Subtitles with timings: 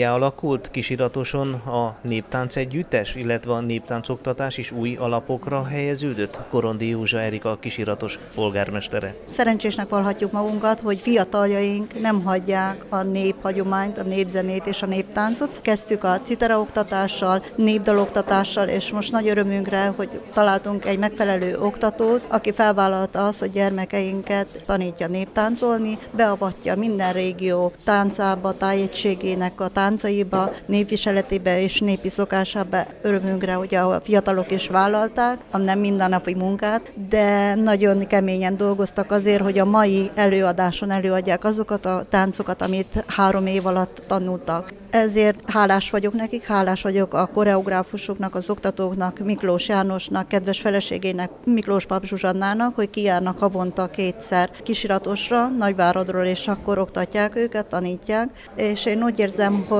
[0.00, 6.38] újjá alakult kisiratoson a néptánc együttes, illetve a néptáncoktatás is új alapokra helyeződött?
[6.50, 9.14] Korondi Józsa Erika kisiratos polgármestere.
[9.26, 15.60] Szerencsésnek valhatjuk magunkat, hogy fiataljaink nem hagyják a néphagyományt, a népzenét és a néptáncot.
[15.62, 22.52] Kezdtük a citera oktatással, népdaloktatással, és most nagy örömünkre, hogy találtunk egy megfelelő oktatót, aki
[22.52, 31.78] felvállalta azt, hogy gyermekeinket tanítja néptáncolni, beavatja minden régió táncába, tájegységének a táncaiba, népviseletébe és
[31.80, 32.86] népi szokásába.
[33.02, 39.58] Örömünkre, hogy a fiatalok is vállalták nem mindennapi munkát, de nagyon keményen dolgoztak azért, hogy
[39.58, 44.72] a mai előadáson előadják azokat a táncokat, amit három év alatt tanultak.
[44.90, 51.86] Ezért hálás vagyok nekik, hálás vagyok a koreográfusoknak, az oktatóknak, Miklós Jánosnak, kedves feleségének, Miklós
[51.86, 58.28] Pap Zsuzsannának, hogy kijárnak havonta kétszer kisiratosra, Nagyváradról, és akkor oktatják őket, tanítják.
[58.56, 59.79] És én úgy érzem, hogy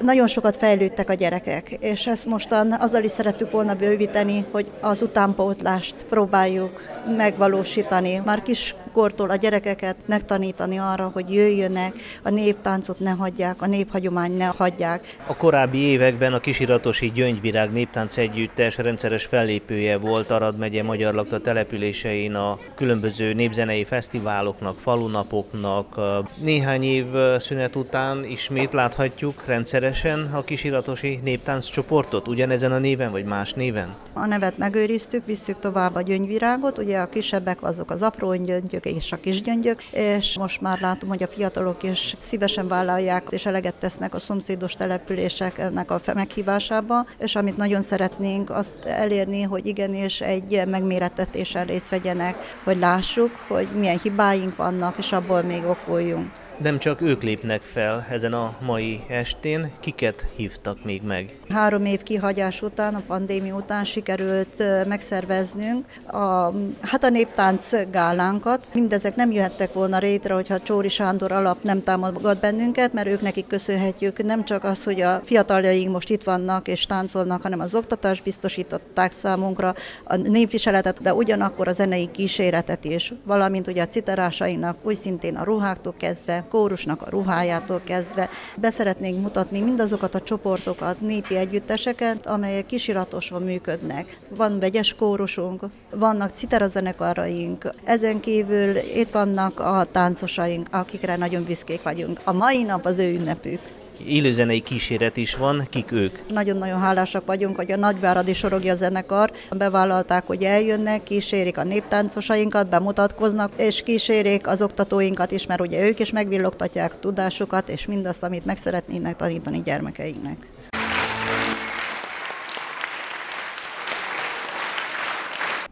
[0.00, 5.02] nagyon sokat fejlődtek a gyerekek, és ezt mostan azzal is szerettük volna bővíteni, hogy az
[5.02, 6.80] utánpótlást próbáljuk
[7.16, 8.22] megvalósítani.
[8.24, 14.36] Már kis kortól a gyerekeket megtanítani arra, hogy jöjjönek, a néptáncot ne hagyják, a néphagyomány
[14.36, 15.16] ne hagyják.
[15.26, 21.40] A korábbi években a kisiratosi Gyöngyvirág néptánc együttes rendszeres fellépője volt Arad megye Magyar Lakta
[21.40, 26.00] településein a különböző népzenei fesztiváloknak, falunapoknak.
[26.42, 27.06] Néhány év
[27.38, 33.94] szünet után ismét láthatjuk rendszeresen a kisiratosi néptánc csoportot, ugyanezen a néven vagy más néven?
[34.12, 39.12] A nevet megőriztük, visszük tovább a gyöngyvirágot, ugye a kisebbek azok az apró gyöngyök és
[39.12, 44.14] a kisgyöngyök, és most már látom, hogy a fiatalok is szívesen vállalják és eleget tesznek
[44.14, 51.66] a szomszédos településeknek a meghívásába, és amit nagyon szeretnénk azt elérni, hogy igenis egy megmérettetésen
[51.66, 56.45] részt vegyenek, hogy lássuk, hogy milyen hibáink vannak, és abból még okoljunk.
[56.60, 61.38] Nem csak ők lépnek fel ezen a mai estén, kiket hívtak még meg?
[61.48, 68.66] Három év kihagyás után, a pandémia után sikerült megszerveznünk a, hát a néptánc gálánkat.
[68.74, 73.46] Mindezek nem jöhettek volna rétre, hogyha Csóri Sándor alap nem támogat bennünket, mert ők nekik
[73.46, 78.22] köszönhetjük nem csak az, hogy a fiataljaink most itt vannak és táncolnak, hanem az oktatást
[78.22, 79.74] biztosították számunkra,
[80.04, 85.44] a népviseletet, de ugyanakkor a zenei kíséretet is, valamint ugye a citerásainak úgy szintén a
[85.44, 88.28] ruháktól kezdve kórusnak a ruhájától kezdve.
[88.56, 94.18] Beszeretnénk mutatni mindazokat a csoportokat, népi együtteseket, amelyek kisiratoson működnek.
[94.28, 102.20] Van vegyes kórusunk, vannak citerazenekaraink, ezen kívül itt vannak a táncosaink, akikre nagyon büszkék vagyunk.
[102.24, 103.60] A mai nap az ő ünnepük
[104.00, 106.28] élőzenei kíséret is van, kik ők?
[106.28, 113.52] Nagyon-nagyon hálásak vagyunk, hogy a Nagyváradi Sorogja zenekar bevállalták, hogy eljönnek, kísérik a néptáncosainkat, bemutatkoznak,
[113.56, 118.56] és kísérik az oktatóinkat is, mert ugye ők is megvillogtatják tudásukat, és mindazt, amit meg
[118.56, 120.36] szeretnének tanítani gyermekeinknek.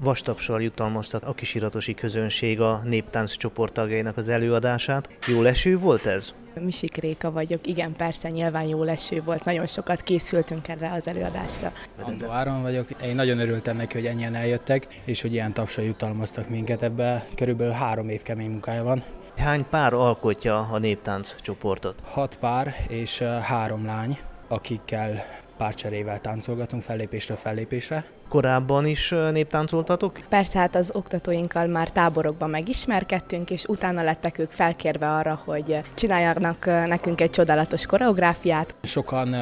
[0.05, 5.09] Vastapsal jutalmaztak a kisiratosi közönség a néptánc csoporttagjainak az előadását.
[5.27, 6.35] Jó leső volt ez?
[6.61, 11.73] Misik Réka vagyok, igen, persze, nyilván jó leső volt, nagyon sokat készültünk erre az előadásra.
[12.03, 16.49] Andó Áron vagyok, én nagyon örültem neki, hogy ennyien eljöttek, és hogy ilyen tapsal jutalmaztak
[16.49, 19.05] minket, ebbe körülbelül három év kemény munkája van.
[19.37, 21.99] Hány pár alkotja a néptánc csoportot?
[22.05, 25.25] Hat pár és három lány, akikkel
[25.57, 30.21] párcserével táncolgatunk fellépésről fellépésre korábban is néptáncoltatok?
[30.29, 36.65] Persze, hát az oktatóinkkal már táborokban megismerkedtünk, és utána lettek ők felkérve arra, hogy csináljanak
[36.65, 38.75] nekünk egy csodálatos koreográfiát.
[38.83, 39.37] Sokan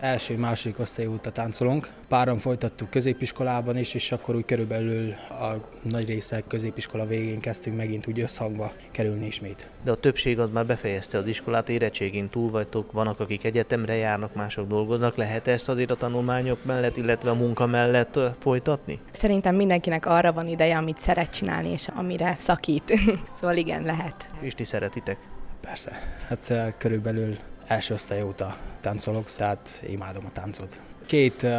[0.00, 6.42] első-második osztályú óta táncolunk, páran folytattuk középiskolában is, és akkor úgy körülbelül a nagy része
[6.48, 9.68] középiskola végén kezdtünk megint úgy összhangba kerülni ismét.
[9.84, 14.34] De a többség az már befejezte az iskolát, érettségén túl vagytok, vannak akik egyetemre járnak,
[14.34, 19.00] mások dolgoznak, lehet ezt azért a tanulmányok mellett, illetve a munka mellett folytatni?
[19.10, 22.92] Szerintem mindenkinek arra van ideje, amit szeret csinálni, és amire szakít.
[23.40, 24.30] szóval igen, lehet.
[24.40, 25.18] És ti szeretitek?
[25.60, 25.98] Persze.
[26.28, 27.36] Hát eh, körülbelül
[27.66, 30.80] első osztály óta táncolok, tehát imádom a táncot.
[31.06, 31.50] Két uh,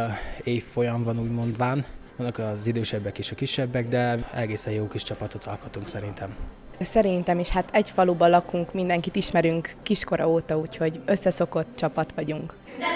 [0.44, 1.84] évfolyam van úgy mondván,
[2.16, 6.36] vannak az idősebbek és a kisebbek, de egészen jó kis csapatot alkotunk szerintem.
[6.80, 12.54] Szerintem is, hát egy faluban lakunk, mindenkit ismerünk kiskora óta, úgyhogy összeszokott csapat vagyunk.
[12.78, 12.86] De